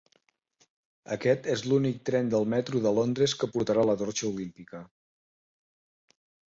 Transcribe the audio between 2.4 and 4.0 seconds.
Metro de Londres que portarà la